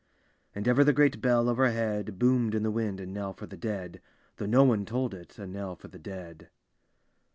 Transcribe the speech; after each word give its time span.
And 0.55 0.67
ever 0.67 0.83
the 0.83 0.93
great 0.93 1.21
bell 1.21 1.47
overhead 1.47 2.17
Boom'd 2.17 2.55
in 2.55 2.63
the 2.63 2.71
wind 2.71 2.99
a 2.99 3.05
knell 3.05 3.33
for 3.33 3.45
the 3.45 3.55
dead. 3.55 4.01
Though 4.37 4.47
no 4.47 4.63
one 4.63 4.83
toll'd 4.83 5.13
it, 5.13 5.37
a 5.37 5.45
knell 5.45 5.75
for 5.75 5.89
the 5.89 5.99
dead. 5.99 6.49